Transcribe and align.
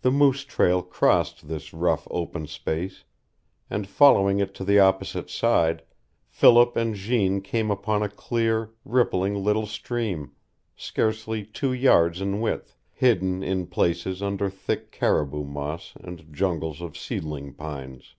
The 0.00 0.10
moose 0.10 0.46
trail 0.46 0.80
crossed 0.82 1.46
this 1.46 1.74
rough 1.74 2.08
open 2.10 2.46
space; 2.46 3.04
and, 3.68 3.86
following 3.86 4.38
it 4.38 4.54
to 4.54 4.64
the 4.64 4.78
opposite 4.80 5.28
side, 5.28 5.82
Philip 6.26 6.74
and 6.74 6.94
Jeanne 6.94 7.42
came 7.42 7.70
upon 7.70 8.02
a 8.02 8.08
clear, 8.08 8.70
rippling 8.82 9.34
little 9.34 9.66
stream, 9.66 10.32
scarcely 10.74 11.44
two 11.44 11.74
yards 11.74 12.22
in 12.22 12.40
width, 12.40 12.78
hidden 12.94 13.42
in 13.42 13.66
places 13.66 14.22
under 14.22 14.48
thick 14.48 14.90
caribou 14.90 15.44
moss 15.44 15.92
and 16.00 16.32
jungles 16.32 16.80
of 16.80 16.96
seedling 16.96 17.52
pines. 17.52 18.14